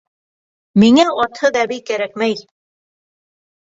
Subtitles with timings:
[0.83, 2.37] Миңә атһыҙ әбей кәрәкмәй!